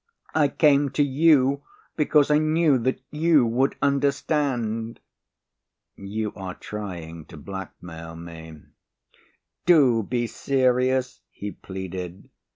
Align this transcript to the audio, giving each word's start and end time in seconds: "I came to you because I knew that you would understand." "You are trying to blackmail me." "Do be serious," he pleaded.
"I 0.33 0.47
came 0.47 0.89
to 0.97 1.03
you 1.03 1.61
because 1.95 2.31
I 2.31 2.39
knew 2.39 2.79
that 2.79 2.99
you 3.11 3.45
would 3.45 3.75
understand." 3.83 4.99
"You 5.95 6.33
are 6.35 6.55
trying 6.55 7.25
to 7.25 7.37
blackmail 7.37 8.15
me." 8.15 8.63
"Do 9.67 10.01
be 10.01 10.25
serious," 10.25 11.21
he 11.29 11.51
pleaded. 11.51 12.31